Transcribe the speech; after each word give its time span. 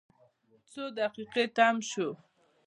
څو 0.71 0.83
دقیقې 0.97 1.45
تم 1.55 1.75
شوو. 1.89 2.11